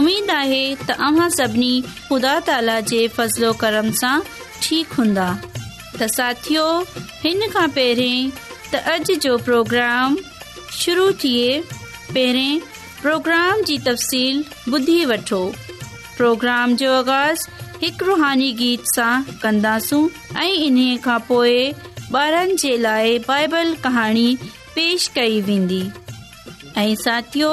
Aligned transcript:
उम्मीद 0.00 0.30
आहे 0.34 0.62
त 0.74 0.90
अमां 1.08 1.28
सभिनी 1.36 1.72
ख़ुदा 1.88 2.30
ताला 2.46 2.78
जे 2.90 3.00
फ़ज़लो 3.16 3.50
कर्म 3.62 3.90
सां 4.00 4.14
ठीकु 4.62 4.96
हूंदा 5.00 5.26
त 5.42 6.08
साथ 6.16 6.48
हिन 7.26 7.44
खां 7.54 7.66
पहिरीं 7.76 8.24
त 8.72 8.82
अॼु 8.94 9.16
जो 9.26 9.36
प्रोग्राम 9.48 10.16
शुरू 10.82 11.04
थिए 11.24 11.50
पहिरें 12.14 12.62
प्रोग्राम 13.04 13.62
जी 13.70 13.76
तफ़सील 13.90 14.44
ॿुधी 14.78 14.98
वठो 15.12 15.40
प्रोग्राम 16.16 16.76
जो 16.82 16.90
आगाज़ 16.96 17.46
हिकु 17.84 18.04
रुहानी 18.10 18.50
गीत 18.62 18.92
सां 18.94 19.12
कंदासूं 19.46 20.02
ऐं 20.44 20.52
इन्हीअ 20.66 21.02
खां 21.06 21.18
पोइ 21.30 21.56
ॿारनि 22.24 22.54
जे 22.64 22.76
लाइ 22.88 23.18
बाइबल 23.30 23.74
कहाणी 23.86 24.28
पेश 24.74 25.08
कई 25.20 25.40
वेंदी 25.52 25.82
ऐं 26.82 26.94
साथियो 27.06 27.52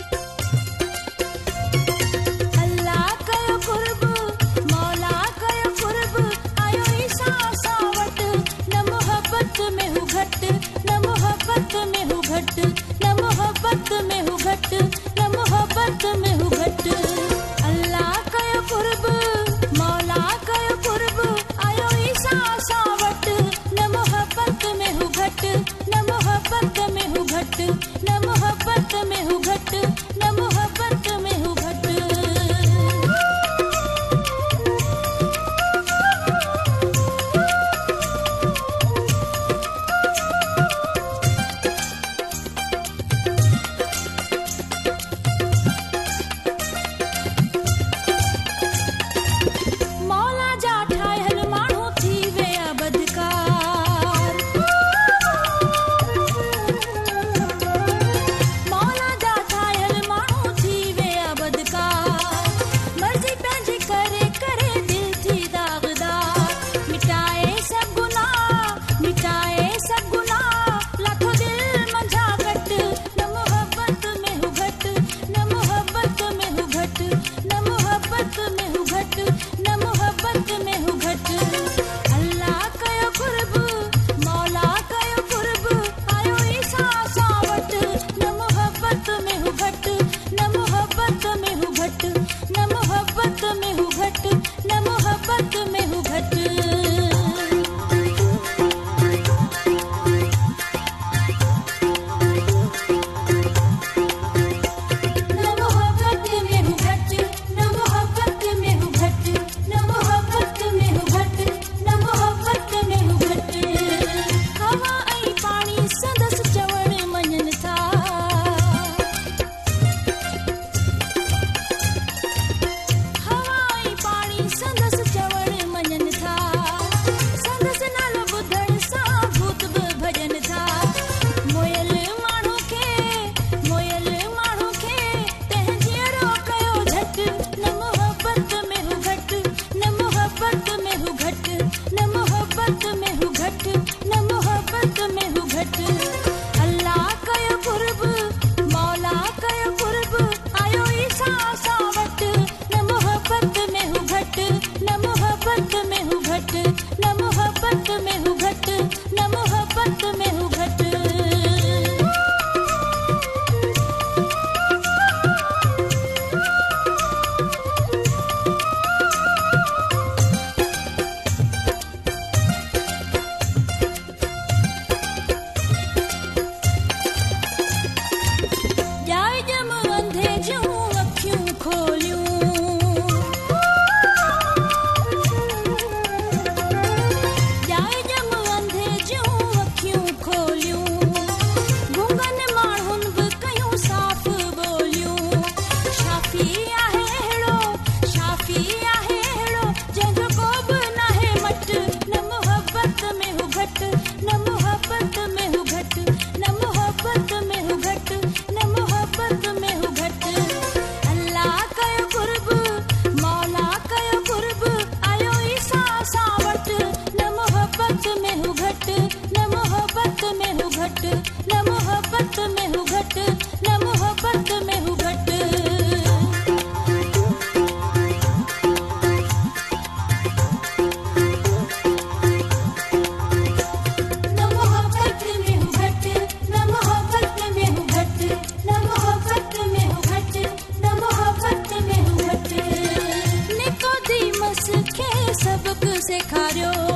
सभु 245.41 245.73
कुझु 245.81 245.99
सेखारियो 246.07 246.90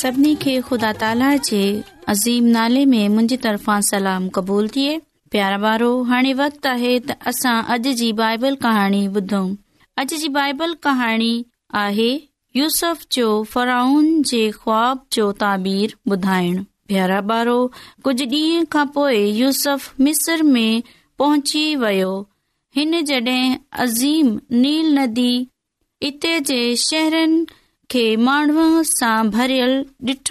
सभिनी 0.00 0.34
खे 0.42 0.58
मुंहिंजी 3.08 3.36
तरफ़ा 3.36 3.80
सलाम 3.90 4.28
क़बूल 4.38 4.68
थी 4.76 4.84
प्यारा 5.34 5.58
बारो 5.64 5.90
वक 6.40 6.66
आणी 8.72 9.06
ॿुधऊल 9.16 10.74
कहाणी 10.86 11.32
जो 12.56 13.42
फराउन 13.54 14.10
जे 14.30 14.42
ख़्वाब 14.54 15.04
जो 15.12 15.30
ताबीर 15.44 15.94
बुधाइण 16.08 16.62
प्यारा 16.88 17.20
बारो 17.32 17.56
कुझ 18.04 18.20
डी 18.22 18.42
खा 18.72 18.84
पोए 18.96 19.24
यूस 19.40 19.66
मिस्रे 20.08 20.66
पहुची 21.18 21.64
वियो 21.86 22.12
हिन 22.76 23.00
जड॒ 23.10 23.40
अज़ीम 23.86 24.38
नील 24.60 24.98
नदी 24.98 25.32
जे 26.24 26.60
शन 26.84 27.44
माण्हू 27.96 28.82
सां 28.86 29.22
विकणी 29.30 30.28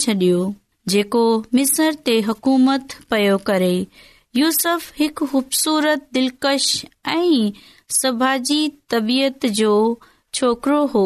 छो 0.00 0.46
जेको 0.90 1.22
मिसर 1.54 1.94
ते 2.06 2.18
हुकूमत 2.26 2.92
पयो 3.10 3.36
करे 3.50 3.74
यूसफ 4.36 4.92
हिकु 4.98 5.26
ख़ूबसूरत 5.32 6.08
दिलकश 6.14 6.66
ऐं 7.08 7.52
छोकिरो 10.36 10.80
हो 10.94 11.02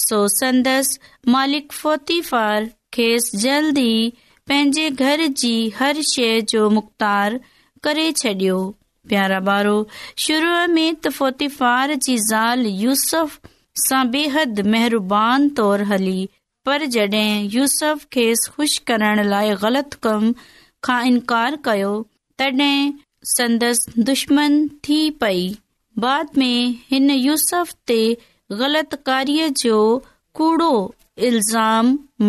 सो 0.00 0.16
संदसि 0.32 1.30
मालिक 1.34 1.72
फोतीफ़ार 1.78 2.68
खेसि 2.96 3.38
जल्द 3.44 3.78
ई 3.78 4.02
पंहिंजे 4.50 4.90
घर 5.06 5.24
जी 5.40 5.54
हर 5.78 6.02
शइ 6.10 6.40
जो 6.52 6.68
मुख़्तार 6.76 7.38
करे 7.86 8.04
छॾियो 8.20 8.58
प्यारा 9.12 9.38
ॿारो 9.56 9.72
शुरूअ 10.26 10.60
में 10.76 10.94
त 10.94 11.12
फ़ोतीफ़ार 11.18 11.94
जी 12.06 12.16
ज़ाल 12.28 12.66
यूसफ 12.84 13.50
सां 13.86 14.04
बेहद 14.14 14.60
महिरबान 14.74 15.48
तौर 15.60 15.82
हली 15.92 16.20
पर 16.68 16.86
जड॒हिं 16.96 17.34
यूसफ 17.58 18.04
खेसि 18.18 18.50
खु़श 18.56 18.78
करण 18.92 19.22
लाइ 19.34 19.54
ग़लति 19.66 19.98
कम 20.08 20.32
खां 20.88 21.00
इनकार 21.12 21.58
कयो 21.70 21.90
तॾहिं 22.38 22.90
संदसि 23.36 24.06
दुश्मन 24.12 24.58
थी 24.88 25.00
पई 25.24 25.46
बाद 26.06 26.42
में 26.44 26.56
हिन 26.92 27.10
यूसफ 27.28 27.72
ते 27.92 28.00
ग़लत 28.58 28.94
कार्य 29.06 29.48
जो 29.56 29.72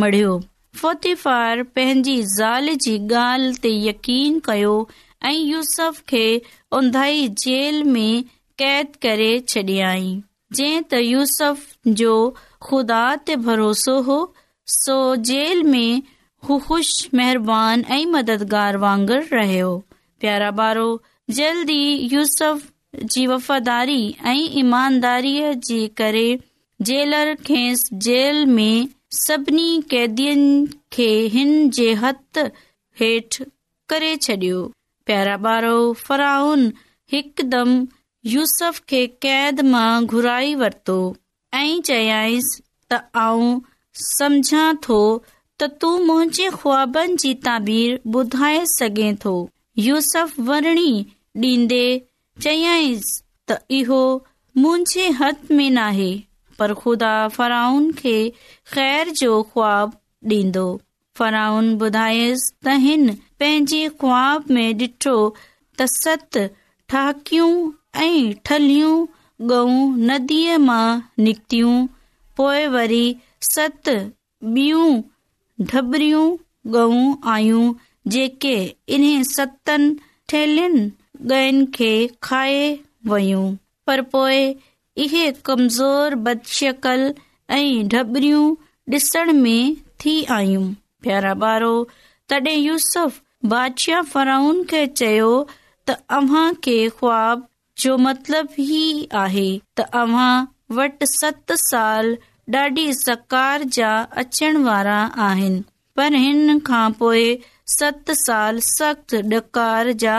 मड़ियो 0.02 0.34
फ़तीफार 0.82 1.62
पंहिंजी 1.78 2.18
कयो 4.48 4.74
ऐं 5.24 5.32
यूसाई 5.34 7.24
जेल 7.46 7.80
कैद 8.62 8.96
करे 9.06 9.30
छॾ 9.48 9.94
जे 10.60 10.68
भरोसो 13.48 13.96
हो 14.12 14.18
सो 14.76 14.98
जेल 15.32 15.64
में 15.64 16.60
ऐं 17.48 18.06
मददगार 18.12 18.78
वांगुर 18.84 19.24
रहियो 19.34 19.74
प्यारा 20.22 20.52
बारो 20.62 20.86
जल्दी 21.40 21.80
यूसफ 22.14 22.70
जी 23.12 23.26
वफ़ादारी 23.28 24.02
ऐं 24.28 24.40
ईमानदारीअ 24.60 25.52
जे 25.68 25.88
करे 25.98 26.24
जेलर 26.90 27.34
जेल 28.06 28.46
में 28.46 28.88
सभिनी 29.20 29.68
कैदियुनि 29.92 30.66
खे 30.94 31.08
हिन 31.36 31.70
जे 31.78 31.92
हथ 32.04 32.38
हेठि 33.00 33.46
करे 33.94 34.16
छॾियो 34.26 34.64
प्यारा 35.06 35.36
ॿारो 35.48 35.78
फराउन 36.08 36.72
हिकदम 37.14 37.72
यूसफ 38.34 38.80
खे 38.90 39.06
कैद 39.26 39.62
मां 39.76 40.06
घुराई 40.06 40.54
वरितो 40.64 41.00
ऐं 41.62 41.80
चयाईंसि 41.92 42.62
त 42.92 43.02
आऊं 43.26 43.60
सम्झा 44.04 44.72
थो 44.88 45.00
त 45.62 45.70
तू 45.82 45.96
मुंहिंजे 46.10 46.50
ख़्वाबनि 46.60 47.16
जी 47.26 47.34
ताबीर 47.48 48.00
ॿुधाए 48.20 48.64
सघे 48.78 49.14
थो 49.26 49.34
यूसफ 49.88 50.40
वरणी 50.52 50.92
डींदे 51.46 51.84
चयईसि 52.44 53.22
त 53.50 53.56
इहो 53.78 54.02
मुंहिंजे 54.62 55.08
हथ 55.18 55.52
में 55.58 55.70
न 55.78 55.82
पर 56.60 56.74
खुदा 56.82 57.14
फ़हाउन 57.38 57.92
खे 58.00 58.18
ख़ैर 58.74 59.10
जो 59.20 59.32
ख़्वाब 59.52 59.92
ॾीन्दो 60.32 60.64
फ़राउन 61.20 61.68
ॿुधायसि 61.84 62.48
त 62.66 62.78
हिन 62.86 63.14
पंहिंजे 63.40 63.80
ख़्वाब 64.02 64.50
में 64.58 64.70
ॾिठो 64.82 65.16
त 65.80 65.86
सत 65.96 66.38
ठाहकियूं 66.94 67.54
ऐं 68.08 68.34
ठलियूं 68.50 68.94
गऊं 69.54 69.80
नदीअ 70.12 70.58
मां 70.68 70.86
निकितियूं 71.28 71.74
पोएं 72.42 72.68
वरी 72.78 73.04
सत 73.50 73.90
बियूं 74.56 74.92
ॻऊं 75.66 77.06
आयूं 77.38 77.66
जेके 78.18 78.56
इन 78.98 79.08
सतनि 79.36 80.96
खाए 81.26 82.62
वयूं 83.08 83.46
पर 83.88 84.02
पोए 84.14 84.42
इहे 85.04 85.32
कमज़ोर 85.46 86.18
ऐं 93.54 94.64
चयो 94.98 95.44
त 95.88 95.98
अव्हां 96.18 96.52
ख़्वाब 96.66 97.48
जो 97.84 97.98
मतिलब 97.98 98.48
ई 98.60 99.10
आहे 99.22 99.48
त 99.78 99.86
अव्हां 100.04 100.34
वटि 100.82 101.06
सत 101.14 101.54
साल 101.70 102.14
ॾाढी 102.58 102.84
सकार 103.00 103.64
जा 103.78 103.90
अचण 104.22 104.56
वारा 104.64 104.96
आहिनि 105.30 105.60
पर 106.00 106.14
हिन 106.22 106.60
खां 106.70 106.86
पोइ 107.02 107.26
सत 107.80 108.12
साल 108.28 108.60
सख़्त 108.76 109.14
ॾकार 109.38 109.92
जा 110.06 110.16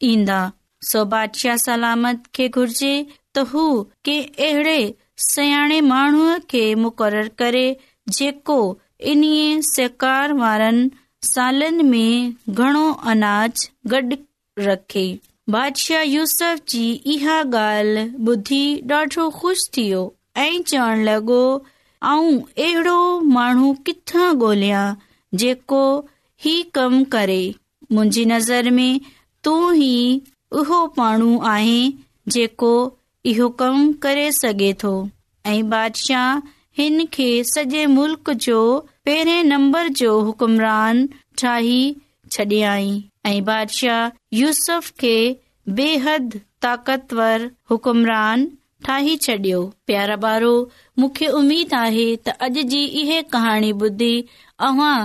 सो 0.00 1.04
बादशाह 1.12 1.56
सलामते 1.56 2.48
त 2.48 3.46
हू 3.52 3.62
के 4.08 4.20
अर 4.46 4.92
करे 7.42 7.64
बशाह 15.50 16.02
यूस 16.02 16.38
जी 16.68 16.86
इहा 17.12 17.38
ॻाल्हि 17.40 18.02
ॿुधी 18.32 18.88
ॾाढो 18.92 19.28
ख़ुशि 19.38 19.68
थियो 19.76 20.02
ऐं 20.36 20.62
चवण 20.70 21.04
लॻो 21.08 21.40
आऊं 22.12 22.34
अहिड़ो 22.40 22.98
माण्हू 23.36 23.72
किथां 23.86 24.26
गोला 24.42 24.84
जेको 25.44 25.82
ही 26.46 26.54
कम 26.78 27.02
करे 27.14 27.40
मुंहिंजी 27.92 28.24
नज़र 28.34 28.70
में 28.80 29.00
तू 29.44 29.54
ई 29.72 30.20
उहो 30.60 30.80
माण्हू 30.98 31.38
आहे 31.54 31.80
जेको 32.36 32.72
इहो 33.32 33.48
कमु 33.60 33.92
करे 34.02 34.30
सघे 34.38 34.72
थो 34.82 34.92
ऐं 35.46 35.60
बादशाह 35.70 36.48
हिन 36.78 37.04
खे 37.16 37.28
सॼे 37.50 37.84
मुल्क 37.96 38.30
जो 38.46 38.60
पहिरें 39.06 39.42
नंबर 39.50 39.88
जो 40.00 40.18
हुकुमरान 40.28 41.06
बादशाह 43.48 44.10
यूसफ 44.38 44.90
खे 45.00 45.14
बेहद 45.80 46.40
ताकतवर 46.62 47.50
हुकुमरान 47.70 48.46
ठाही 48.86 49.16
छॾियो 49.26 49.62
प्यारा 49.86 50.16
ॿारो 50.28 50.52
मूंखे 51.02 51.26
उमेद 51.40 51.74
आहे 51.80 52.06
त 52.26 52.34
अॼु 52.46 52.62
जी 52.72 52.84
इहे 53.00 53.22
कहाणी 53.34 53.72
ॿुधी 53.86 54.14
अव्हां 54.68 54.96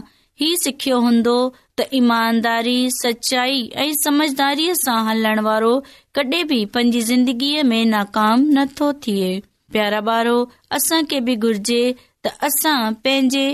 ही 0.41 0.55
सिखियो 0.63 0.99
हूंदो 1.07 1.35
त 1.79 1.85
ईमानदारी 1.99 2.77
सचाई 2.93 3.55
ऐं 3.83 3.93
समझदारीअ 4.03 4.73
सां 4.79 4.97
हलण 5.05 5.39
वारो 5.45 5.71
कॾहिं 6.15 6.45
बि 6.49 6.59
पंहिंजी 6.73 7.01
ज़िंदगीअ 7.11 7.63
में 7.69 7.85
नाकाम 7.93 8.41
नथो 8.57 8.91
थिए 9.05 9.29
प्यारा 9.73 9.99
ॿारो 10.15 10.35
असां 10.77 10.99
खे 11.13 11.19
बि 11.29 11.35
घुर्जे 11.43 11.79
त 12.25 12.33
असां 12.49 12.75
पंहिंजे 13.07 13.45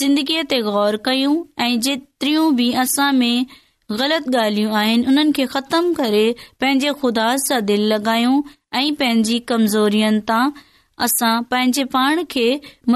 ज़िंदगीअ 0.00 0.42
ते 0.52 0.58
गौर 0.68 0.96
कयूं 1.08 1.34
ऐं 1.66 1.72
जेतिरियूं 1.86 2.44
बि 2.60 2.68
असां 2.84 3.08
में 3.20 3.46
ग़लति 4.02 4.36
ॻाल्हियूं 4.42 4.76
आहिनि 4.82 5.06
उन्हनि 5.14 5.32
खे 5.40 5.46
ख़तम 5.56 5.92
करे 5.98 6.22
पंहिंजे 6.62 6.92
ख़ुदा 7.02 7.26
सां 7.46 7.58
दिल 7.72 7.82
लॻायूं 7.94 8.36
ऐं 8.82 8.86
पंहिंजी 9.02 9.38
कमज़ोरियुनि 9.50 10.20
तां 10.30 10.44
असां 11.08 11.32
पंहिंजे 11.54 11.84
पाण 11.96 12.22
खे 12.36 12.46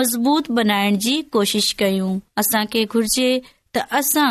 मज़बूत 0.00 0.50
बनाइण 0.61 0.99
जी 1.08 1.16
कोशिश 1.38 1.73
कयूं 1.85 2.12
असांखे 2.44 2.85
घुर्जे 2.97 3.28
त 3.75 3.85
असां 4.02 4.30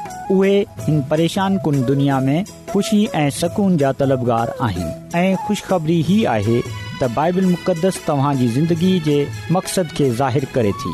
उहे 0.31 1.01
परेशान 1.09 1.57
कुन 1.63 1.81
दुनिया 1.85 2.19
में 2.27 2.43
ख़ुशी 2.69 3.03
ऐं 3.15 3.29
सुकून 3.37 3.77
जा 3.77 3.91
तलबगार 4.01 4.53
आहिनि 4.65 4.91
ऐं 5.19 5.35
ख़ुशख़बरी 5.47 5.97
ई 6.17 6.23
आहे 6.33 6.59
त 7.01 7.09
बाइबिल 7.15 7.45
मुक़दस 7.55 7.99
तव्हांजी 8.07 8.47
ज़िंदगी 8.57 8.91
जे 9.07 9.15
मक़सद 9.55 9.87
खे 9.97 10.09
ज़ाहिर 10.19 10.45
करे 10.53 10.71
थी 10.83 10.91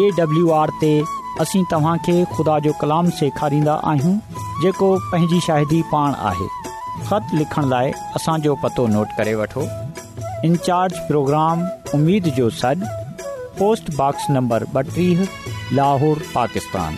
ए 0.00 0.10
डब्ल्यू 0.16 0.48
आर 0.62 0.70
ते 0.80 0.90
असीं 1.44 1.64
तव्हांखे 1.74 2.16
ख़ुदा 2.36 2.58
जो 2.66 2.72
कलाम 2.80 3.10
सेखारींदा 3.20 3.74
आहियूं 3.90 4.16
जेको 4.64 4.90
पंहिंजी 5.12 5.40
शाहिदी 5.46 5.82
पाण 5.94 6.14
आहे 6.32 6.48
ख़त 7.10 7.34
लिखण 7.42 7.68
लाइ 7.74 7.92
असांजो 8.20 8.54
पतो 8.64 8.86
नोट 8.96 9.14
करे 9.20 9.34
वठो 9.42 9.66
इनचार्ज 10.50 10.98
प्रोग्राम 11.12 11.64
उमेद 12.00 12.28
जो 12.40 12.50
सॾु 12.62 12.92
पोस्ट 13.62 13.94
बॉक्स 14.02 14.30
नंबर 14.38 14.66
ॿटीह 14.84 15.24
लाहौर 15.80 16.22
पाकिस्तान 16.34 16.96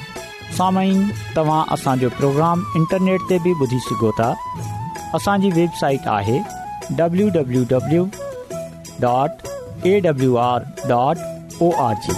सामइन 0.56 1.00
तव्हां 1.36 1.62
असांजो 1.74 2.08
प्रोग्राम 2.16 2.62
इंटरनेट 2.78 3.20
ते 3.28 3.36
बि 3.44 3.52
ॿुधी 3.60 3.78
सघो 3.84 4.10
था 4.18 4.28
असांजी 5.16 5.50
वेबसाइट 5.58 6.08
आहे 6.16 6.38
W 6.98 7.28
W 7.36 7.62
W 7.70 8.02
dot 9.04 9.46
A 9.90 9.92
W 10.08 10.34
R 10.48 10.62
dot 10.90 11.54
O 11.66 11.70
R 11.86 11.94
G 12.04 12.12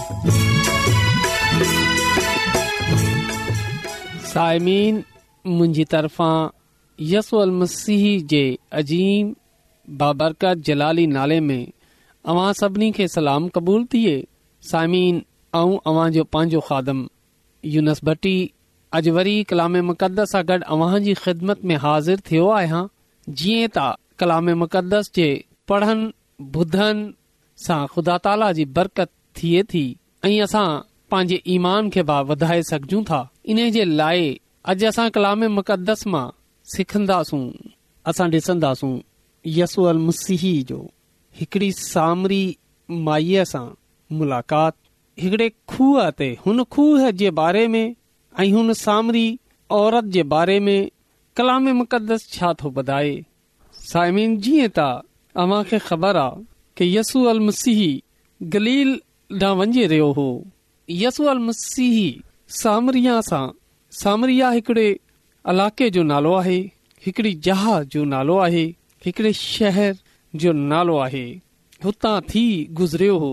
साइमीन 4.32 5.00
मुंहिंजी 5.46 5.84
तरफ़ा 5.92 6.30
यस 7.12 7.32
मसीह 7.62 8.04
जे 8.30 8.44
अजीम 8.82 9.32
बाबरकत 10.02 10.66
जलाली 10.68 11.06
नाले 11.16 11.40
में 11.50 11.64
अवां 12.32 12.52
सभिनी 12.60 12.90
खे 12.98 13.08
सलाम 13.16 13.48
क़बूल 13.56 13.84
थिए 13.92 14.20
साइमीन 14.70 15.22
ऐं 15.56 15.78
अव्हांजो 15.88 16.24
पंहिंजो 16.34 16.60
खादम 16.68 17.06
यूनस 17.72 18.00
भट्टी 18.04 18.34
अॼु 18.96 19.10
वरी 19.16 19.32
कलामे 19.50 19.80
मुक़दस 19.90 20.30
सां 20.32 20.42
गॾु 20.48 20.58
अव्हां 20.74 20.98
जी 21.04 21.12
ख़िदमत 21.24 21.60
में 21.70 21.74
हाज़िर 21.84 22.20
थियो 22.30 22.48
आहियां 22.60 22.80
जीअं 23.42 23.68
त 23.76 23.84
कलाम 24.22 24.50
मुक़दस 24.64 25.10
जे 25.18 25.26
पढ़नि 25.68 26.12
ॿुधनि 26.60 27.06
सां 27.66 27.78
ख़ुदा 27.94 28.16
ताला 28.26 28.50
जी 28.58 28.64
बरकत 28.78 29.10
थिए 29.42 29.62
थी 29.74 29.82
ऐं 30.24 30.32
असां 30.46 30.66
पंहिंजे 31.14 31.40
ईमान 31.56 31.88
खे 31.96 32.02
बि 32.10 32.18
वधाए 32.30 32.62
सघजूं 32.70 33.02
था 33.10 33.20
इन 33.54 33.70
जे 33.78 33.84
लाइ 34.02 34.26
अॼु 34.72 34.86
असां 34.88 35.08
कलाम 35.16 35.44
मुक़दस 35.58 36.06
मां 36.14 36.24
सिखंदासूं 36.76 37.42
असां 38.12 38.28
डिसंदासूं 38.36 38.94
यसूअल 39.58 39.98
मसीह 40.10 40.46
जो 40.72 40.80
हिकड़ी 41.40 41.72
सामरी 41.82 42.42
माईअ 43.10 43.44
सां 43.54 43.66
मुलाक़ात 44.18 44.74
हिकड़े 45.20 45.48
खूह 45.68 46.08
ते 46.18 46.28
हुन 46.46 46.62
खूह 46.74 47.10
जे 47.18 47.30
बारे 47.40 47.66
में 47.68 47.84
ऐं 48.40 48.50
हुन 48.52 48.72
सामरी 48.74 49.26
औरत 49.72 50.04
जे 50.14 50.22
बारे 50.32 50.58
में 50.60 50.88
कलाम 51.36 51.68
मुक़दस 51.82 52.28
छा 52.32 52.52
थो 52.62 52.70
ॿधाए 52.80 53.14
साइमीन 53.90 54.36
जीअं 54.46 54.68
तव्हां 54.78 55.62
खे 55.70 55.78
ख़बर 55.88 56.16
आ 56.16 56.28
कि 56.76 56.96
यसू 56.96 57.24
अल 57.32 57.40
मसीह 57.48 57.80
गलील 58.56 58.92
ॾांहुं 59.42 59.56
वञे 59.72 59.86
रहियो 59.86 60.10
हो 60.18 60.24
यसू 61.02 61.24
अल 61.34 61.38
मसीह 61.48 61.96
सामरिया 62.60 63.20
सां 63.30 63.46
सामरिया 64.02 64.50
हिकड़े 64.58 64.86
इलाइक़े 64.90 65.88
जो 65.96 66.02
नालो 66.12 66.32
आहे 66.42 66.58
हिकड़ी 67.06 67.32
जहाज़ 67.46 67.86
जो 67.94 68.04
नालो 68.14 68.36
आहे 68.48 68.64
हिकिड़े 69.06 69.32
शहर 69.46 69.96
जो 70.44 70.52
नालो 70.74 70.96
आहे 71.06 71.24
हुतां 71.84 72.20
थी 72.30 72.44
गुज़रियो 72.80 73.18
हो 73.18 73.32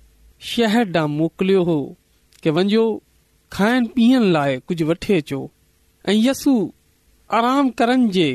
शहर 0.49 0.83
ॾांहुं 0.97 1.15
मोकिलियो 1.17 1.63
हो 1.63 1.75
के 2.43 2.49
वञो 2.51 2.83
खाइण 3.51 3.85
पीअण 3.95 4.23
लाइ 4.33 4.57
कुझु 4.67 4.85
वठी 4.85 5.13
अचो 5.13 5.39
ऐं 6.09 6.13
यसु 6.13 6.53
आराम 7.39 7.69
करण 7.81 8.07
जे 8.15 8.25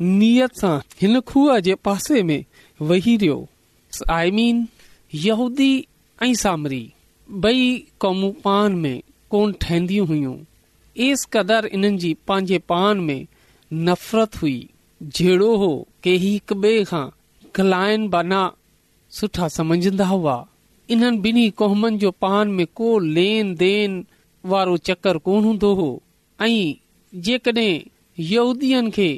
नियत 0.00 0.56
सां 0.60 0.78
हिन 1.02 1.20
खूह 1.28 1.58
जे 1.66 1.74
पासे 1.86 2.22
में 2.30 2.44
वेही 2.88 3.16
रहियो 3.16 3.36
आयमीन 4.10 4.66
यहूदी 5.24 5.70
ऐं 6.22 6.32
सामरी 6.42 6.82
बई 7.44 7.62
क़ौमू 8.00 8.30
पान 8.44 8.72
में 8.86 9.00
कोन 9.30 9.52
ठहंदियूं 9.62 10.06
हुयूं 10.06 10.36
एस 11.06 11.24
क़दुनि 11.36 11.90
जी 12.04 12.12
पंहिंजे 12.28 12.58
पान 12.72 13.00
में 13.10 13.26
नफ़रत 13.88 14.40
हुई 14.42 14.58
जहिड़ो 15.16 15.56
हो 15.64 15.70
के 16.04 16.14
ही 16.24 16.32
हिक 16.32 16.52
ॿिए 16.56 16.82
खां 16.90 17.06
घलाइन 17.56 18.08
बाना 18.08 18.42
सुठा 19.20 19.48
सम्झंदा 19.58 20.06
हुआ 20.06 20.36
इन्हनि 20.92 21.18
ॿिन्ही 21.28 21.50
क़ौमनि 21.58 21.96
जो 21.98 22.10
पान 22.22 22.48
में 22.56 22.66
को 22.76 22.98
लेन 23.16 23.54
देन 23.56 24.04
वारो 24.50 24.76
चकर 24.88 25.18
कोन 25.26 25.44
हूंदो 25.44 25.72
हो 25.74 25.86
ऐं 26.46 26.74
जेकॾहिं 27.26 28.24
यहूदीअ 28.32 28.80
खे 28.96 29.08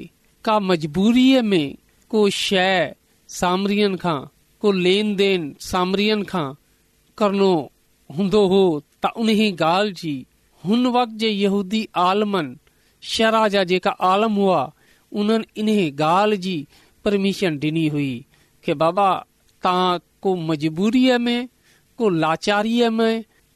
का 0.44 0.58
मजबूरीअ 0.70 1.42
में 1.50 1.74
को 2.10 2.28
शइ 2.38 2.92
सामरीअ 3.38 3.88
खां 4.02 4.18
को 4.60 4.72
लेन 4.86 5.14
देन 5.22 5.52
सामरियन 5.70 6.22
खां 6.32 6.44
करणो 7.18 7.50
हूंदो 8.18 8.46
हो 8.54 8.62
त 9.04 9.10
उन्हीअ 9.22 9.52
ॻाल्हि 9.56 9.92
जी 10.02 10.14
हुन 10.66 10.86
वक़्त 10.98 11.18
जे 11.22 11.28
यहूदी 11.28 11.86
आलमनि 12.08 12.56
शराह 13.14 13.48
जा 13.54 13.64
जेका 13.72 13.90
आलम 14.12 14.32
हुआ 14.42 14.60
उन्हनि 15.20 15.44
इन्हीअ 15.60 15.90
ॻाल्हि 16.12 16.38
जी 16.46 16.56
परमिशन 17.04 17.58
ॾिनी 17.68 17.86
हुई 17.98 18.14
के 18.64 18.74
बाबा 18.84 19.10
तव्हां 19.64 19.98
को 20.22 20.34
मजबूरीअ 20.52 21.18
में 21.26 21.38
को 21.98 22.08
लाचारीअ 22.22 22.88
मै 22.98 23.12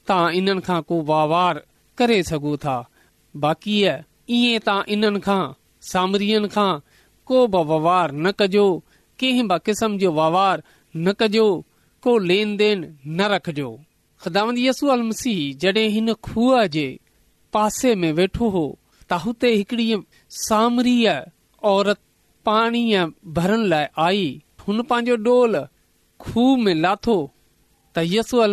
त 0.08 0.12
इन 0.38 0.58
खां 0.66 0.80
को 0.90 0.96
वे 1.10 2.22
सघो 2.30 2.56
था 2.64 2.76
बाक़ी 3.44 3.76
इहे 3.84 4.54
त 4.68 4.76
इन 4.94 5.18
खां 5.26 5.42
सामरीअ 5.92 6.40
खां 6.54 6.72
को 7.30 7.38
बि 7.54 7.62
ववार 7.70 8.06
न 8.12 8.30
कजो 8.40 8.64
कंहिं 9.20 9.46
बि 9.50 9.58
किस्म 9.66 9.98
जो 10.02 10.10
व्यवार 10.18 10.62
न 11.04 11.12
कजो 11.20 11.46
को 12.02 12.16
लेन 12.30 12.56
देन 12.60 12.78
न 13.06 13.26
रखजो 13.32 13.68
ख़सू 14.24 14.86
अल 14.96 16.14
खू 16.28 16.44
जे 16.76 16.88
पासे 17.56 17.94
में 18.02 18.10
वेठो 18.20 18.48
हो 18.56 18.64
त 19.12 19.20
हुते 19.24 19.48
हिकड़ी 19.58 19.86
सामरी 20.44 20.96
औरत 21.74 22.00
पाणीअ 22.48 23.02
भरण 23.38 23.62
लाए 23.72 23.88
आई 24.08 24.24
हुन 24.66 24.82
पंहिंजो 24.90 25.16
डोल 25.28 25.56
खूह 26.26 26.50
में 26.64 26.74
लाथो 26.84 27.16
त 27.96 28.02
यसूल 28.04 28.52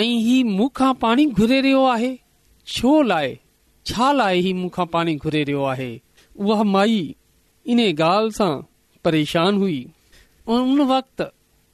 ऐं 0.00 0.04
हीउ 0.26 0.46
मूंखा 0.56 0.92
पाणी 1.00 1.24
घुरे 1.38 1.60
रहियो 1.60 1.84
आहे 1.84 2.14
छो 2.74 3.00
लाए 3.02 3.38
छा 3.86 4.10
लाइ 4.12 4.40
हीउ 4.44 4.56
मूंखा 4.56 4.84
पाणी 4.94 5.14
घुरे 5.24 5.42
रहियो 5.44 5.64
आहे 5.72 5.90
उहा 6.38 6.62
माई 6.74 6.96
इन 7.72 7.80
ॻाल्हि 7.88 8.30
सां 8.36 8.52
परेशान 9.04 9.56
हुई 9.60 9.84
उन 10.54 10.80
वक़्त 10.90 11.22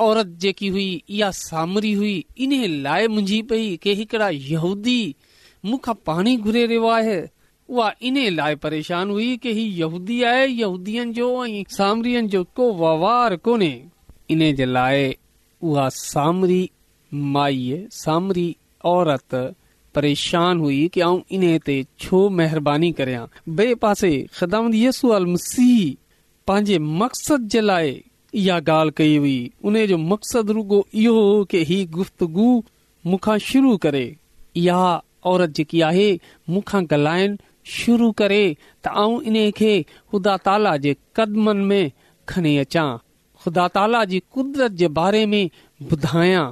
हुई 0.00 1.02
की 1.08 1.22
आऊं 21.00 21.20
इन 21.34 21.58
ते 21.64 21.82
छो 22.00 22.28
महरबानी 22.30 22.94
जे 27.48 27.60
लाइ 27.60 28.02
इहा 28.34 28.56
ॻाल्हि 28.58 28.92
कई 28.96 29.16
हुई 29.16 29.34
उन 29.64 29.84
जो 29.86 29.96
मक़सदु 30.10 30.52
रुगो 30.52 30.84
इहो 31.02 31.14
हो 31.32 31.44
कि 31.50 31.62
हीअ 31.64 31.86
गुफ़्तगु 31.94 32.46
मूंखा 33.06 33.36
शुरू 33.50 33.76
करे 33.84 34.04
इहा 34.56 35.02
औरत 35.32 35.50
जेकी 35.56 35.80
आहे 35.88 36.06
मूंखा 36.50 36.78
ॻाल्हाइनि 36.92 37.36
शुरू 37.78 38.10
करे 38.20 38.42
त 38.84 38.88
आऊं 39.02 39.20
इन 39.28 39.36
खे 39.58 39.72
ख़ुदा 40.10 40.36
ताला 40.46 40.76
जे 40.86 40.94
कदमनि 41.16 41.64
में 41.66 41.90
खणी 42.28 42.56
अचां 42.58 42.88
ख़ुदा 43.44 43.68
ताला 43.76 44.04
जी 44.10 44.20
कुदरत 44.34 44.72
जे 44.82 44.88
बारे 44.98 45.24
में 45.26 45.50
ॿुधायां 45.92 46.44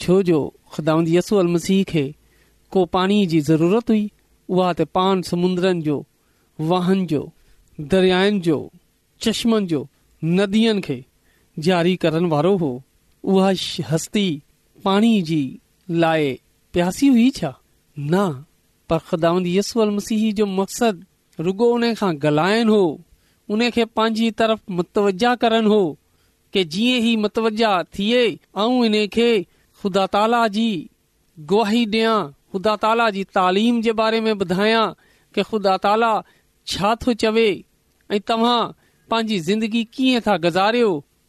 छो 0.00 0.22
जो 0.30 0.40
ख़ुदा 0.72 0.96
यसू 1.16 1.36
अल 1.42 1.46
मसीह 1.54 1.82
खे 1.92 2.04
को 2.72 2.84
पाणीअ 2.94 3.26
जी 3.28 3.40
ज़रूरत 3.50 3.90
हुई 3.90 4.10
उहा 4.48 4.72
त 4.72 4.86
पान 4.98 5.22
समुंद्रनि 5.32 5.80
जो 5.82 6.04
वाहन 6.70 7.06
जो 7.06 7.20
दरियानि 7.90 8.40
जो 8.48 8.58
चश्मनि 9.22 9.66
जो 9.66 9.86
नदीनि 10.24 10.80
खे 10.84 11.02
जारी 11.66 11.94
करण 12.02 12.24
वारो 12.30 12.56
हो 12.56 12.66
उहा 13.34 13.48
हस्ती 13.90 14.26
पाणी 14.84 15.20
जी 15.28 15.38
लाइ 16.02 16.28
प्यासी 16.72 17.06
हुई 17.14 17.30
छा 17.38 17.50
न 17.98 18.20
पर 18.90 18.98
ख़ुदा 19.08 19.30
जो 20.40 20.46
मक़सदु 20.46 21.42
रुगो 21.46 21.68
उन 21.74 21.94
खां 21.94 22.12
ॻाल्हाइण 22.24 22.68
हो 22.68 22.82
उन 23.50 23.68
खे 23.70 23.84
पंहिंजी 23.96 24.30
तरफ़ 24.40 24.60
मुतवजा 24.78 25.34
करण 25.44 25.66
हो 25.72 25.80
के 26.52 26.64
जीअं 26.74 27.00
ई 27.06 27.16
मुतवजा 27.24 27.72
थिए 27.98 28.20
ऐं 28.24 28.84
इन 28.84 29.06
खे 29.16 29.30
ख़ुदा 29.82 30.06
ताला 30.14 30.46
जी 30.58 30.68
गुवाही 31.50 31.84
ॾियां 31.94 32.16
ख़ुदा 32.52 32.76
ताला 32.86 33.08
जी 33.16 33.24
तालीम 33.34 33.82
जे 33.82 33.92
बारे 34.02 34.20
में 34.28 34.32
ॿुधायां 34.32 34.86
के 35.34 35.42
ख़ुदा 35.50 35.76
ताला 35.88 36.12
छा 36.70 36.94
थो 37.06 37.12
चवे 37.24 37.48
ऐं 38.12 38.20
तव्हां 38.28 38.60
पंहिंजी 39.10 39.38
ज़िंदगी 39.50 39.84
कीअं 39.94 40.20
था 40.26 40.36
गुज़ारियो 40.46 40.92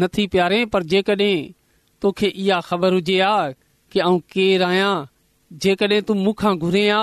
नथी 0.00 0.26
प्यारे 0.32 0.64
पर 0.72 0.82
जेकॾहिं 0.90 1.34
तोखे 2.02 2.26
इहा 2.26 2.60
ख़बर 2.68 2.92
हुजे 2.94 3.18
हा 3.20 3.34
की 3.92 4.00
आऊं 4.04 4.18
केरु 4.34 4.64
आहियां 4.64 4.94
जेकॾहिं 5.64 6.00
तूं 6.10 6.14
मूंखां 6.24 6.54
घुरे 6.66 6.88
हा 6.90 7.02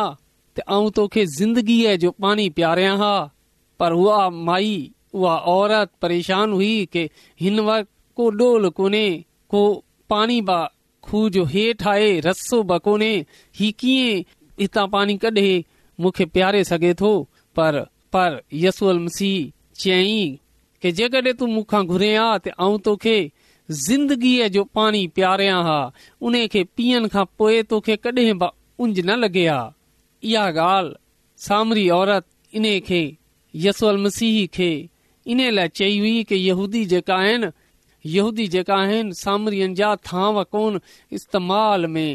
त 0.58 0.64
आऊं 0.76 0.90
तोखे 1.00 1.26
ज़िंदगीअ 1.38 1.96
जो 2.04 2.12
पाणी 2.24 2.50
पीआरियां 2.58 2.96
हा 3.02 3.12
पर 3.80 3.94
उहा 4.02 4.30
माई 4.48 4.72
उहा 5.14 5.36
औरत 5.56 5.92
परेशान 6.02 6.52
हुई 6.60 6.72
की 6.96 7.08
हिन 7.42 7.60
वक़्तु 7.70 7.92
को 8.22 8.30
डोल 8.42 8.70
कोन्हे 8.80 9.06
को 9.56 9.62
पाणी 10.14 10.42
बि 10.50 10.58
खूह 11.10 11.30
जो 11.38 11.44
हेठि 11.54 11.90
आहे 11.90 12.10
रसो 12.30 12.62
बि 12.74 12.80
कोन्हे 12.88 13.14
ही 13.60 13.72
कीअं 13.84 14.20
हितां 14.64 14.88
पाणी 14.98 15.18
कढे 15.26 15.48
मूंखे 16.02 16.26
पीआरे 16.34 16.64
सघे 16.74 16.94
थो 17.04 17.14
पर 17.60 17.82
पर 18.18 18.42
यसूअल 18.66 19.00
मसीह 19.00 19.36
चयई 19.84 20.22
के 20.82 20.92
जेकॾहिं 20.98 21.34
तूं 21.40 21.48
मूंखा 21.54 21.82
घुरे 21.94 22.14
हा 22.16 22.38
त 22.44 22.52
आऊं 22.66 22.78
तोखे 22.88 23.18
ज़िंदगीअ 23.86 24.48
जो 24.58 24.64
पाणी 24.78 25.06
प्यारियां 25.18 25.62
हा 25.66 25.80
उन 26.30 26.38
खे 26.54 26.64
पीअण 26.78 27.08
खां 27.16 27.24
पोए 27.40 27.62
तोखे 27.74 27.96
कडहिं 28.06 28.34
उंज 28.84 29.00
न 29.06 29.18
लॻे 29.24 29.46
हा 29.48 29.60
इहा 30.32 30.46
ॻाल्हि 30.46 30.96
सामरी 31.48 31.88
औरत 31.98 32.26
इन 32.60 32.66
खे 32.88 33.02
यसल 33.66 33.98
मसीह 34.06 34.46
खे 34.54 34.72
इन 35.34 35.42
लाइ 35.58 35.68
चई 35.80 36.00
हुई 36.00 36.24
की 36.30 36.36
यहूदी 36.48 36.86
जेका 36.94 37.16
आहिनि 37.26 38.48
जेका 38.56 38.76
आहिनि 38.76 39.14
सामरीअ 39.24 39.68
जा 39.82 39.96
थांव 40.12 40.44
कोन 40.56 40.80
इस्तेमाल 41.20 41.88
में 41.96 42.10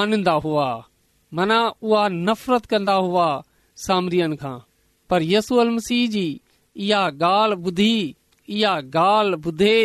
आनंदा 0.00 0.32
हुआ 0.46 0.68
माना 1.38 1.60
उआ 1.82 2.06
नफ़रत 2.28 2.66
कंदा 2.72 2.94
हुआ 3.08 3.28
सामरीअन 3.86 4.34
खां 4.42 4.58
पर 5.10 5.22
यसूअल 5.32 5.70
मसीह 5.78 6.06
जी 6.16 6.26
गाल 6.82 7.54
बुधी 7.54 8.14
या 8.60 8.78
गाल 8.94 9.34
बुधे 9.42 9.84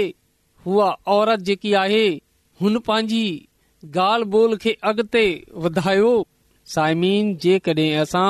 हुआ 0.66 0.90
औरत 1.08 1.40
जी 1.50 1.74
आहे 1.78 2.08
हुन 2.62 2.78
पांजी 2.88 3.48
गाल 3.96 4.24
बोल 4.32 4.56
के 4.64 4.76
अगते 4.84 5.28
वधायो 5.64 6.24
साइमीन 6.74 7.36
जे 7.42 7.60
कडे 7.66 7.92
असा 7.96 8.24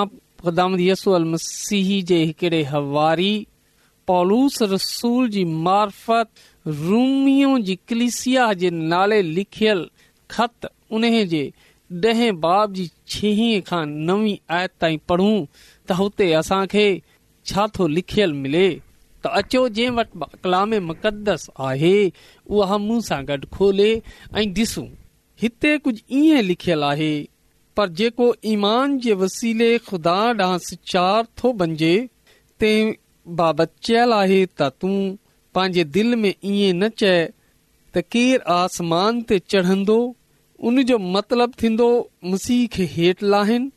खुदाम 0.43 0.75
यसू 0.79 1.11
अल 1.11 1.23
मसीह 1.31 2.03
जे 2.09 2.23
हकेडे 2.25 2.61
हवारी 2.63 3.33
पौलुस 4.07 4.61
रसूल 4.73 5.29
जी 5.29 5.43
मारफत 5.67 6.29
रूमियो 6.67 7.57
जी 7.65 7.77
कलीसिया 7.89 8.51
जे 8.61 8.69
नाले 8.69 9.21
लिखियल 9.21 9.89
खत 10.31 10.69
उन्हें 10.91 11.27
जे 11.27 11.51
दहें 12.05 12.39
बाब 12.39 12.73
जी 12.73 12.89
छह 13.09 13.59
खान 13.67 13.91
नवी 14.09 14.39
आयत 14.57 14.71
तई 14.81 14.99
पढूं 15.09 15.35
त 15.87 15.91
होते 15.99 16.31
असा 16.39 16.65
छा 17.49 17.65
थो 17.77 17.85
लिखियल 17.97 18.33
मिले 18.43 18.65
त 19.23 19.29
अचो 19.39 19.59
जंहिं 19.77 19.91
वटि 19.99 20.41
कलामस 20.43 21.49
आहे 21.69 21.93
उहा 22.57 22.77
मूं 22.83 22.99
सां 23.07 23.19
गॾु 23.29 23.47
खोले 23.55 23.87
ऐं 24.39 24.47
ॾिसूं 24.63 24.85
हिते 25.41 25.71
कुझु 25.87 26.05
ईअं 26.19 26.41
लिखियल 26.49 26.83
आहे 26.89 27.11
पर 27.77 27.89
जेको 28.01 28.27
ईमान 28.53 28.97
जे 29.05 29.13
वसीले 29.23 29.69
खुदा 29.87 30.17
थो 31.41 31.51
बणजे 31.63 31.93
तंहिं 32.61 32.93
बाबति 33.41 33.87
चयल 33.89 34.13
आहे 34.21 34.39
त 34.59 34.69
तूं 34.83 34.95
पंहिंजे 35.55 35.83
दिल 35.97 36.15
में 36.21 36.29
ईअं 36.31 36.73
न 36.83 36.89
चए 37.03 37.17
त 37.31 38.03
केरु 38.15 38.51
आसमान 38.59 39.21
ते 39.31 39.39
चढ़ंदो 39.51 39.99
उन 40.69 40.83
जो 40.91 40.97
मतिलब 41.17 41.53
थींदो 41.63 41.89
मुसीह 42.31 42.81
हेठि 42.97 43.27
लाहिनि 43.35 43.69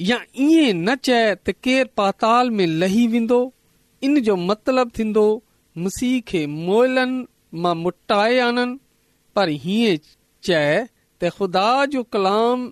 या 0.00 0.18
इएं 0.36 0.72
न 0.74 0.94
चए 1.04 1.34
त 1.46 1.50
केर 1.64 1.88
पाताल 1.96 2.50
में 2.50 2.66
लही 2.66 3.06
वेंदो 3.08 3.38
इन 4.04 4.20
जो 4.22 4.34
मतिलबु 4.36 4.90
थींदो 4.98 5.22
मसीह 5.84 6.20
खे 6.28 6.46
मोइलनि 6.46 7.24
मां 7.62 7.74
मुटाए 7.76 8.38
आननि 8.48 8.78
पर 9.36 9.48
हीअं 9.64 9.96
चए 10.44 10.76
त 11.20 11.30
ख़ुदा 11.36 11.68
जो 11.94 12.02
कलाम 12.16 12.66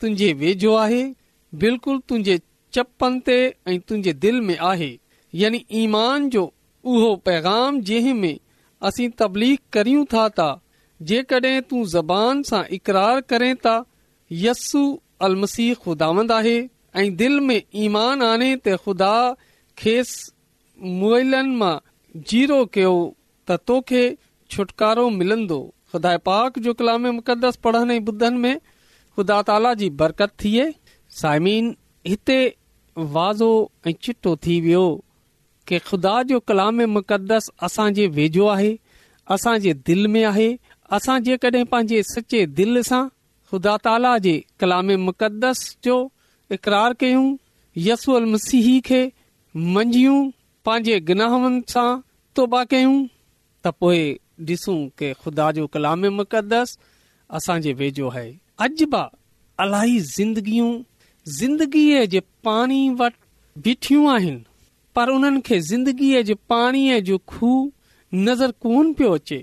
तुंहिंजे 0.00 0.32
वेझो 0.42 0.74
आहे 0.84 1.02
बिल्कुलु 1.62 1.98
तुंहिंजे 2.08 2.38
चपनि 2.74 3.20
ते 3.26 3.36
ऐं 3.70 3.78
तुंहिंजे 3.88 4.12
दिल 4.26 4.40
में 4.48 4.56
आहे 4.72 4.90
यानी 5.42 5.64
ईमान 5.84 6.28
जो 6.36 6.44
उहो 6.92 7.14
पैगाम 7.26 7.80
जंहिं 7.88 8.14
में 8.22 8.36
असीं 8.88 9.08
तबलीग 9.24 9.58
करियूं 9.72 10.04
था 10.12 10.28
त 10.40 10.50
जेकॾहिं 11.08 11.60
तूं 11.70 11.84
ज़बान 11.96 12.42
सां 12.50 12.62
इक़रार 12.76 13.20
करें 13.32 13.54
था 13.64 13.76
यस्सु 14.44 14.84
अलमसी 15.24 15.72
ख़ुदा 15.84 16.06
आहे 16.36 16.56
ऐं 17.00 17.14
दिल 17.16 17.38
में 17.48 17.60
ईमान 17.84 18.22
आने 18.22 18.54
त 18.66 18.76
ख़ुदा 18.86 19.12
खेसि 19.78 20.18
मु 21.00 21.14
त 23.48 23.56
तोखे 23.66 24.02
छुटकारो 24.50 25.08
मिलंदो 25.16 25.58
खुदा 25.92 26.16
पाक 26.28 26.58
जो 26.66 26.70
मुक़दस 27.10 27.58
कलामस 27.66 28.30
में 28.40 28.56
ख़ुदा 29.16 29.40
ताला 29.50 29.72
जी 29.82 29.88
बरकत 30.00 30.32
थिए 30.44 30.64
साइमीन 31.20 31.74
हिते 32.06 32.38
वाज़ो 32.98 33.50
ऐं 33.86 33.92
चिटो 34.02 34.34
थी 34.46 34.60
वियो 34.60 34.84
कि 35.68 35.78
ख़ुदा 35.86 36.22
जो 36.30 36.40
कलाम 36.48 36.80
मुक़दस 36.98 37.48
असां 37.68 37.88
जे 37.98 38.06
वेझो 38.18 38.46
आहे 38.54 38.76
असांजे 39.36 39.72
दिल 39.86 40.06
में 40.14 40.22
आहे 40.24 40.48
असां 40.98 41.18
जे 41.28 41.36
कडहिं 41.44 41.64
पंहिंजे 41.72 42.02
सचे 42.10 42.44
दिल 42.60 42.82
सां 42.90 43.04
ख़ुदा 43.56 43.76
ताला 43.84 44.16
जे 44.24 44.32
कलाम 44.60 44.90
मुक़दस 45.00 45.60
जो 45.84 45.92
इकरार 46.52 46.92
कयूं 47.00 47.28
यस 47.84 48.04
मसीह 48.32 48.66
खे 48.88 48.98
मंझियूं 49.76 50.18
पंहिंजे 50.64 50.98
गनाहन 51.08 51.60
सां 51.74 51.86
तोबा 52.36 52.62
कयूं 52.72 52.98
त 53.64 53.72
पोए 53.80 54.02
ॾिसूं 54.50 54.76
के 54.98 55.12
ख़ुदा 55.22 55.50
जो 55.58 55.66
कलाम 55.74 56.00
मुक़दस 56.18 56.76
असां 57.40 57.58
वेझो 57.80 58.08
है 58.18 58.26
अॼ 58.64 58.68
बि 58.96 59.02
अलाई 59.64 59.98
ज़िंदगियूं 60.10 60.70
ज़िंदगीअ 61.38 62.04
जे 62.14 62.20
पाणी 62.50 62.80
वटि 63.00 63.60
बीठियूं 63.64 64.10
आहिनि 64.14 64.44
पर 64.96 65.10
उन्हनि 65.16 65.40
खे 65.50 65.60
ज़िंदगीअ 65.72 66.22
जे 66.28 66.34
पाणीअ 66.52 66.98
जो 67.08 67.18
खूह 67.32 67.72
नज़र 68.28 68.50
कोन 68.66 68.92
पियो 69.00 69.14
अचे 69.24 69.40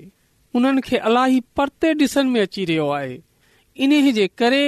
उन्हनि 0.55 0.81
खे 0.89 0.97
अलाई 1.11 1.39
परते 1.57 1.93
ॾिसण 1.93 2.29
में 2.35 2.41
अची 2.41 2.65
रहियो 2.71 2.89
आहे 3.01 3.17
इन 3.77 4.11
जे 4.13 4.27
करे 4.37 4.65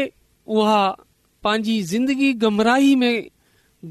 उहा 0.47 0.85
पंहिंजी 1.43 1.81
ज़िंदगी 1.89 2.31
गमराही 2.43 2.95
में 2.95 3.27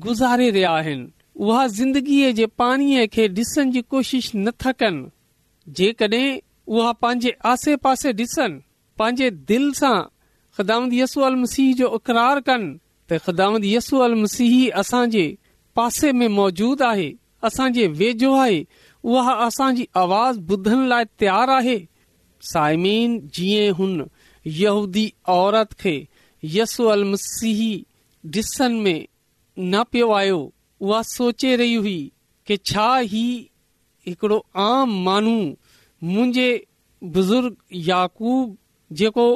गुज़ारे 0.04 0.50
रहिया 0.50 0.70
आहिनि 0.78 1.10
उहा 1.36 1.66
ज़िंदगीअ 1.74 2.30
जे 2.38 2.46
पाणीअ 2.58 3.06
खे 3.14 3.26
ॾिसण 3.34 3.70
जी 3.76 3.80
कोशिश 3.90 4.30
नथा 4.36 4.72
कनि 4.82 5.72
जेकॾहिं 5.80 6.38
उहा 6.74 6.92
पंहिंजे 7.02 7.34
आसे 7.52 7.76
पासे 7.86 8.12
पंहिंजे 8.18 9.30
दिलि 9.50 9.72
सां 9.78 9.94
ख़िदामत 10.56 10.92
यसू 10.94 11.20
अल 11.28 11.36
मसीह 11.36 11.74
जो 11.78 11.88
अकरार 11.98 12.40
कनि 12.48 12.74
त 13.12 13.18
ख़िदामत 13.26 13.64
यसू 13.64 13.98
अल 14.06 14.14
मसीह 14.22 14.78
असांजे 14.80 15.26
पासे 15.76 16.12
में 16.20 16.26
मौजूद 16.40 16.82
आहे 16.90 17.10
असांजे 17.46 17.86
वेझो 18.02 18.34
आहे 18.40 18.62
उहा 19.04 19.32
असांजी 19.46 19.86
आवाज़ 20.02 20.38
ॿुधण 20.50 20.86
लाइ 20.88 21.04
तयार 21.20 21.48
आहे 21.58 21.78
साइमीन 22.52 23.18
जीअं 23.34 23.72
हुन 23.78 24.02
यहूदी 24.46 25.12
औरत 25.34 25.72
खे 25.80 25.96
में 28.70 29.06
न 29.58 29.82
पियो 29.92 30.10
आयो 30.12 30.38
उहा 30.80 31.00
सोचे 31.08 31.54
रही 31.56 31.74
हुई 31.74 32.10
छा 32.66 32.88
ही 32.98 33.26
हिकड़ो 34.06 34.44
आम 34.60 34.90
मानू 35.04 35.30
मुंहिंजे 36.04 36.48
बुज़ुर्ग 37.14 37.54
याकूब 37.88 38.56
जेको 38.96 39.26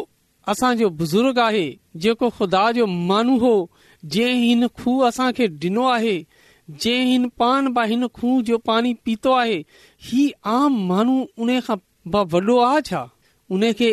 असांजो 0.49 0.89
बुज़ुर्ग 0.99 1.39
आहे 1.39 1.69
जेको 2.07 2.29
खुदा 2.39 2.71
जो 2.73 2.87
मानू 2.87 3.39
हो 3.39 3.55
जंहिं 4.05 4.41
हिन 4.49 4.67
खूह 4.83 5.07
असां 5.07 5.31
खे 5.39 5.47
डि॒नो 5.63 5.87
आहे 5.91 6.17
जंहिं 6.83 7.29
पान 7.39 7.69
ब 7.73 7.85
हिन 7.93 8.07
खूह 8.19 8.41
जो 8.51 8.59
पाणी 8.71 8.95
पीतो 9.05 9.33
आहे 9.35 9.59
ही 10.11 10.31
आम 10.57 10.79
मानू 10.89 11.21
उन 11.39 11.59
खां 11.69 11.77
वॾो 12.15 12.59
आहे 12.67 12.81
छा 12.91 13.09
उन 13.51 13.73
खे 13.79 13.93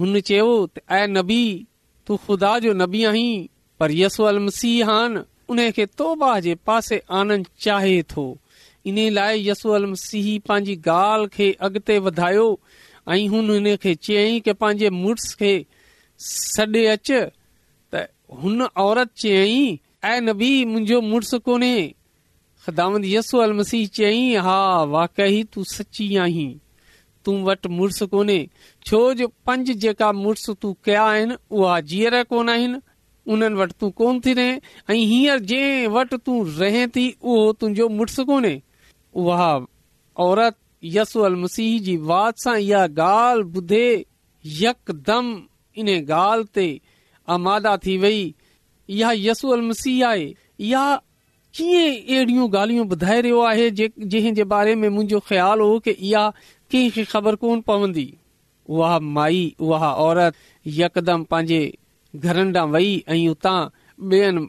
हुन 0.00 0.20
चयो 0.28 0.50
त 0.76 0.98
नबी 1.14 1.42
तू 2.06 2.16
ख़ुदा 2.26 2.50
जो 2.64 2.72
नबी 2.80 3.02
आहीं 3.08 3.32
पर 3.80 3.90
यसो 4.00 4.24
अल 4.28 4.38
मसीह 4.44 4.86
हान 4.90 5.18
खे 5.78 5.84
पासे 6.68 7.00
आनंद 7.18 7.46
चाहे 7.64 7.96
थो 8.12 8.24
इन 8.92 8.98
लाइ 9.14 9.42
यसो 9.48 9.78
मसीह 9.92 10.28
पंहिंजी 10.48 10.76
गाल 10.86 11.26
खे 11.34 11.50
अॻिते 11.68 11.98
वधायो 12.06 12.46
ऐं 13.14 13.26
हुन 13.34 13.76
खे 13.82 13.94
चयई 14.06 14.40
के 14.46 14.52
पंहिंजे 14.62 14.90
मुड़स 15.02 15.34
खे 15.42 15.52
सॾे 16.28 16.84
अच 16.94 17.10
त 17.10 18.06
हुन 18.42 18.62
औरत 18.86 19.12
चयई 19.24 19.60
ऐं 20.12 20.20
नबी 20.30 20.52
मुंहिंजो 20.72 21.00
मुड़स 21.10 21.34
कोन्हे 21.44 21.76
ख़दांदसो 22.66 23.52
मसीह 23.62 23.86
चयई 24.00 24.34
हा 24.48 24.60
वाकई 24.96 25.42
तू 25.52 25.64
सची 25.76 26.14
आहीं 26.26 26.50
तू 27.24 27.32
वट 27.46 27.66
मुस 27.78 28.02
कोन्हे 28.12 28.38
छोजो 28.86 29.26
पंज 29.46 29.70
जेका 29.84 30.10
मुड़ुस 30.22 30.48
वटि 33.58 34.26
थी 34.26 34.32
रह 35.28 35.88
वटि 35.96 36.16
तू 36.28 36.42
रहे 36.60 36.86
थी 36.96 37.08
उहो 37.22 37.52
तुंहिंजो 37.60 37.88
मुड़ुस 37.98 38.16
कोन्हे 38.30 38.60
उहा 39.24 39.50
औरत 40.28 40.56
यसूअल 40.96 41.34
मसीह 41.42 41.80
जी 41.84 41.96
वात 42.12 42.38
सां 42.44 42.56
इहा 42.58 42.82
ॻाल्हि 42.88 43.52
ॿुधे 43.58 43.86
यकदम 44.62 45.34
इन 45.78 45.88
ॻाल्हि 46.10 46.46
ते 46.54 47.80
थी 47.86 47.96
वई 48.04 48.20
इहा 48.96 49.12
यसू 49.16 49.48
अलसी 49.56 50.00
आहे 50.08 50.32
इहा 50.60 50.84
कीअं 51.58 51.88
अहिड़ियूं 51.90 52.48
ॻाल्हियूं 52.56 52.86
ॿुधाए 52.88 53.20
रहियो 53.20 53.40
आहे 53.42 53.70
जंहिं 53.78 54.32
जे 54.34 54.44
बारे 54.52 54.74
में 54.74 54.88
मुंहिंजो 54.88 55.18
ख़्यालु 55.28 55.64
हो 55.66 55.78
की 55.86 55.90
इहा 55.90 56.28
कंहिंखे 56.72 57.04
ख़बर 57.12 57.34
कोन 57.42 57.60
पवंदी 57.70 58.12
उहा 58.68 58.98
माई 59.18 59.40
उहा 59.60 59.92
औरत 60.06 60.34
यकदम 60.80 61.22
पंहिंजे 61.30 61.60
घरनि 62.16 62.52
ॾांहुं 62.58 62.70
वई 62.74 62.92
ऐं 63.14 63.26
उतां 63.28 63.58
ॿियनि 64.12 64.46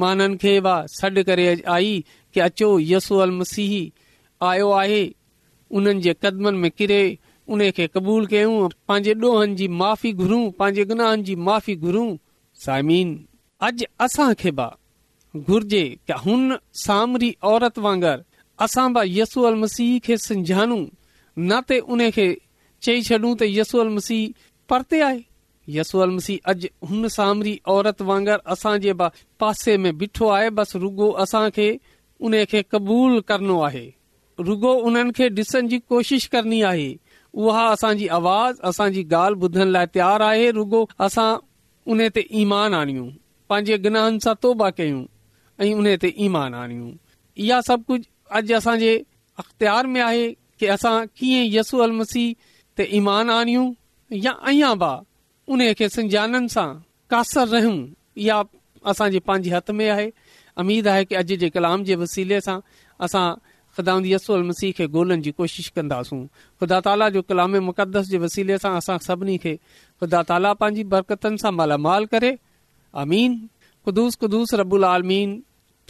माननि 0.00 0.36
खे 0.42 0.60
बि 0.66 0.74
सॾु 0.96 1.22
करे 1.28 1.46
आई 1.76 1.94
की 2.34 2.40
अचो 2.48 2.68
यसूल 2.80 3.30
मसीह 3.38 4.44
आयो 4.50 4.70
आहे 4.80 5.02
उन्हनि 5.78 6.00
जे 6.06 6.14
कदमनि 6.24 6.58
में 6.64 6.70
किरे 6.78 7.02
उन 7.48 7.70
खे 7.78 7.86
कबूल 7.94 8.26
कयूं 8.34 8.68
पंहिंजे 8.88 9.14
ॾोहनि 9.22 9.54
जी 9.62 9.68
माफ़ी 9.82 10.12
घुरूं 10.24 10.50
पंहिंजे 10.58 10.84
गुनाहनि 10.94 11.22
जी 11.30 11.34
माफ़ी 11.50 11.76
घुरूं 11.86 12.08
साइमीन 12.66 13.18
अॼु 13.68 13.86
असांखे 14.04 14.50
बि 14.60 14.68
घुर्जे 15.36 15.80
हुन 16.26 16.56
सामरी 16.82 17.32
औरत 17.48 17.78
वांगर 17.78 18.20
असां 18.64 18.92
बसूअल 18.92 19.54
मसीह 19.60 19.98
खे 20.04 20.16
न 20.62 21.60
ते 21.68 21.78
उन 21.78 22.08
खे 22.14 22.26
चई 22.86 23.02
छडूं 23.08 23.34
त 23.40 23.46
यसूल 23.48 23.88
मसीह 23.98 24.40
परते 24.68 25.00
आए 25.08 25.20
यसूल 25.76 26.10
मसीह 26.14 26.50
अॼु 26.52 26.70
हुन 26.90 27.08
सामरी 27.16 27.56
औरत 27.74 28.02
वांगर 28.10 28.38
असांजे 28.54 28.92
पासे 29.40 29.76
में 29.84 29.96
बीठो 29.98 30.28
आहे 30.38 30.48
बस 30.58 30.74
रुगो 30.84 31.10
असां 31.26 31.48
खे 31.56 31.68
उन 32.28 32.34
खे 32.50 32.62
क़बूल 32.72 33.18
करनो 33.28 33.60
आहे 33.70 33.86
रुगो 34.46 34.72
उन्हनि 34.90 35.12
खे 35.16 35.28
ॾिसण 35.38 35.66
जी 35.68 35.78
कोशिश 35.88 36.26
करणी 36.32 36.60
आहे 36.72 36.94
उहा 37.40 37.64
असांजी 37.70 38.06
आवाज़ 38.18 38.60
असांजी 38.68 39.02
ॻाल्हि 39.10 39.40
ॿुधण 39.44 39.68
लाइ 39.76 39.86
तयार 39.94 40.20
आहे 40.28 40.50
रुगो 40.60 40.84
असां 41.06 41.30
उन 41.92 42.02
ते 42.16 42.26
ईमान 42.40 42.74
आणियूं 42.74 43.08
पंहिंजे 43.48 43.76
गनाहन 43.86 44.18
सां 44.24 44.34
तोबा 44.42 44.70
कयूं 44.78 45.04
ऐं 45.60 45.72
उन 45.74 45.96
ते 46.02 46.08
ईमान 46.24 46.54
आणियूं 46.54 46.90
इहा 47.44 47.60
सभु 47.68 47.82
कुझु 47.88 48.02
अॼु 48.38 48.54
असां 48.58 48.76
अख़्तियार 49.40 49.86
में 49.94 50.00
आहे 50.00 50.28
कि 50.58 50.66
असां 50.74 50.94
कीअं 51.16 51.44
यसु 51.58 51.78
अल 51.86 51.90
मसीह 52.00 52.34
ते 52.78 52.88
ईमान 52.96 53.30
आणियूं 53.30 53.66
या 54.24 54.32
अञा 54.50 54.72
बि 54.82 54.92
उन 55.52 55.60
खे 55.78 55.88
संजाननि 55.96 56.48
सां 56.54 56.68
कासिर 57.12 57.48
रहियूं 57.52 57.76
इहा 58.24 58.40
असां 58.92 59.08
पंहिंजे 59.26 59.50
हथ 59.56 59.70
में 59.78 59.88
आहे 59.88 60.08
अमीद 60.62 60.88
आहे 60.92 61.04
कि 61.10 61.14
अॼु 61.20 61.36
जे 61.42 61.48
कलाम 61.56 61.84
जे 61.90 61.94
वसीले 62.04 62.40
सां 62.46 62.58
असां 63.06 63.26
ख़ुदा 63.76 63.94
यसू 64.12 64.32
अल 64.34 64.42
मसीह 64.50 64.72
खे 64.78 64.86
गोल्हण 64.96 65.20
जी 65.26 65.30
कोशिश 65.40 65.68
कंदासूं 65.76 66.24
ख़ुदा 66.60 66.80
ताला 66.86 67.08
जो 67.16 67.20
कलाम 67.28 67.56
मुक़दस 67.70 68.06
जे 68.14 68.18
वसीले 68.24 68.58
सां 68.64 68.72
असां 68.78 68.96
सभिनी 69.10 69.36
खे 69.44 69.54
खु़दा 70.00 70.22
ताला 70.32 70.52
पंहिंजी 70.62 70.84
बरकतनि 70.94 71.38
सां 71.44 71.52
मलामाल 71.60 72.06
करे 72.14 72.36
अमीन 73.04 73.36
ख़ुदिस 73.84 74.16
ख़ुदिस 74.22 74.54
रबुल 74.64 74.84
आलमीन 74.94 75.30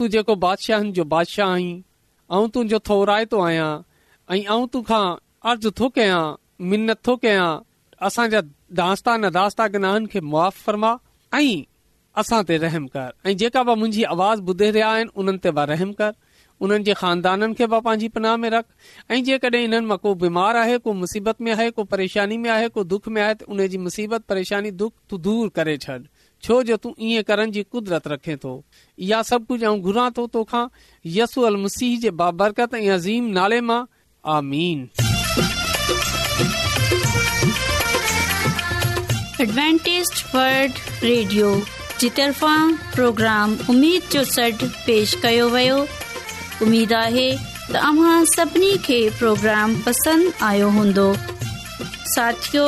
तूं 0.00 0.06
जेको 0.08 0.34
बादशाहनि 0.42 0.90
जो 0.96 1.04
बादशाह 1.04 1.48
आहीं 1.54 1.72
ऐं 2.36 2.48
तुंहिंजो 2.52 2.78
थोराए 2.88 3.24
थो 3.32 3.40
आहियां 3.46 3.68
ऐं 4.36 4.44
आऊं 4.52 4.66
तोखां 4.76 5.00
अर्ज़ 5.50 5.66
थो 5.80 5.88
कयां 5.96 6.20
मिनत 6.70 6.98
थो 7.06 7.16
कयां 7.24 7.48
असांजा 8.06 8.40
दास्ता 8.80 9.16
न 9.16 9.30
दास्ता 9.36 9.66
गना 9.74 9.90
खे 10.14 10.20
मुआफ़ 10.34 10.62
फरमा 10.68 10.92
ऐं 11.40 11.60
असां 12.22 12.40
ते 12.50 12.56
रहम 12.62 12.86
कर 12.94 13.10
ऐं 13.30 13.36
जेका 13.42 13.62
बि 13.70 13.74
मुंहिंजी 13.82 14.02
आवाज़ 14.14 14.42
ॿुधे 14.54 14.70
रहिया 14.78 14.88
आहिनि 14.94 15.12
उन्हनि 15.24 15.38
ते 15.48 15.52
रहम 15.72 15.92
कर 16.00 16.14
उन्हनि 16.60 16.84
जे 16.86 16.94
ख़ानदाननि 17.00 17.54
खे 17.60 17.66
पंहिंजी 17.74 18.08
पनाह 18.16 18.36
में 18.46 18.50
रख 18.56 18.66
ऐं 19.10 19.22
जेकॾहिं 19.28 19.60
हिननि 19.66 19.84
मां 19.92 19.98
को 20.06 20.14
बीमार 20.24 20.56
आहे 20.62 20.78
को 20.88 20.92
मुसीबत 21.04 21.40
में 21.48 21.52
आहे 21.56 21.70
को 21.80 21.84
परेशानी 21.92 22.36
में 22.46 22.50
आहे 22.56 22.68
को 22.78 22.84
दुख 22.94 23.08
में 23.16 23.20
आहे 23.26 23.34
त 23.34 23.50
उन 23.56 23.66
जी 23.76 23.84
मुसीबत 23.90 24.24
परेशानी 24.34 24.70
दुख 24.84 24.92
तूं 25.10 25.20
दूर 25.28 25.48
करे 25.60 25.76
छॾ 25.86 25.98
छो 26.42 26.62
जो 26.64 26.76
तूं 26.85 26.92
करण 27.31 27.50
जी 27.50 27.62
कुदरत 27.72 28.07
रखे 28.09 28.37
थो 28.44 28.53
इहा 28.98 29.20
सभु 29.31 29.44
कुझु 29.48 29.66
आऊं 29.68 29.81
घुरां 29.81 30.11
थो 30.18 30.26
तोखां 30.37 30.66
यसू 31.16 31.42
अल 31.48 31.57
मसीह 31.64 31.98
जे 32.00 32.11
बाबरकत 32.20 32.74
अज़ीम 32.74 33.24
नाले 33.38 33.61
मां 33.70 33.81
आमीन 34.37 34.88
रेडियो 41.05 41.53
जी 42.00 42.09
तरफ़ा 42.18 42.55
प्रोग्राम 42.94 43.57
उमेद 43.70 44.09
जो 44.12 44.22
सॾु 44.33 44.66
पेश 44.87 45.14
कयो 45.22 45.48
वियो 45.57 45.79
उमेद 46.66 46.92
आहे 47.03 47.31
त 47.70 49.07
प्रोग्राम 49.18 49.81
पसंदि 49.87 50.33
आयो 50.50 50.68
हूंदो 50.79 51.09
साथियो 52.16 52.66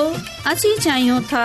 असीं 0.51 0.77
था 1.33 1.45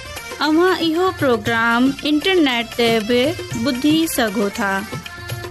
तव्हां 0.41 0.75
इहो 0.83 1.09
प्रोग्राम 1.17 1.83
इंटरनेट 2.09 2.67
ते 2.77 2.85
बि 3.09 3.17
ॿुधी 3.69 3.91
सघो 4.13 4.47
था 4.59 4.69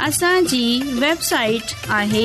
असांजी 0.06 0.62
वेबसाइट 1.02 1.74
आहे 1.98 2.24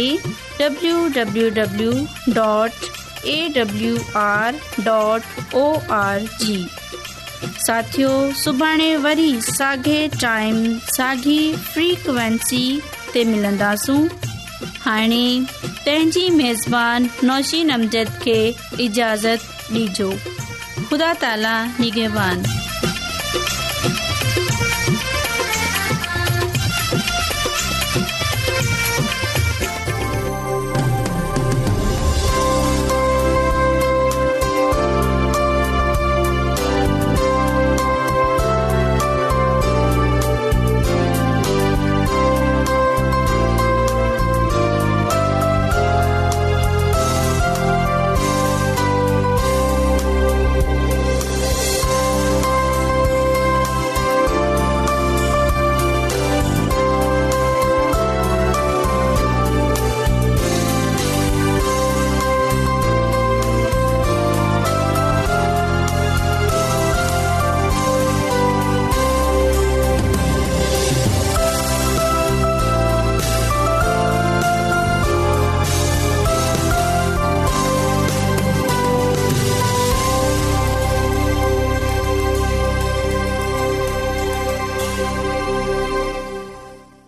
W 0.59 1.51
W 1.53 1.93
dot 2.35 2.87
A 3.27 3.37
W 3.57 3.91
R 4.21 4.55
dot 4.87 5.53
O 5.55 5.65
R 5.99 6.25
G 6.43 6.57
साथियो 7.67 8.11
सुभाणे 8.43 8.89
वरी 9.05 9.29
साॻे 9.49 9.99
टाइम 10.21 10.63
साॻी 10.95 11.37
फ्रीक्वेंसी 11.73 12.65
ते 13.13 13.23
मिलंदासूं 13.33 13.99
हाणे 14.87 15.25
पंहिंजी 15.65 16.29
मेज़बानी 16.41 17.27
नौशीनमज़द 17.29 18.11
खे 18.23 18.37
इजाज़त 18.89 19.47
ॾिजो 19.75 20.11
दा 20.93 21.11
ता 21.19 21.31
نگہبان 21.81 22.64